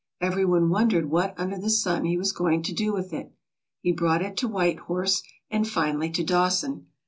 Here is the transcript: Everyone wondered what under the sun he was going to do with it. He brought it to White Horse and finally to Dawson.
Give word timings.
Everyone 0.19 0.71
wondered 0.71 1.11
what 1.11 1.39
under 1.39 1.59
the 1.59 1.69
sun 1.69 2.05
he 2.05 2.17
was 2.17 2.31
going 2.31 2.63
to 2.63 2.73
do 2.73 2.91
with 2.91 3.13
it. 3.13 3.31
He 3.81 3.91
brought 3.91 4.23
it 4.23 4.35
to 4.37 4.47
White 4.47 4.79
Horse 4.79 5.21
and 5.51 5.67
finally 5.69 6.09
to 6.09 6.23
Dawson. 6.23 6.87